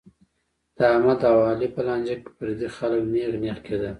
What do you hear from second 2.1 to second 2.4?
کې